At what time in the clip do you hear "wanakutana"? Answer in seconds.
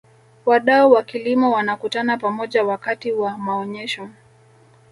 1.51-2.17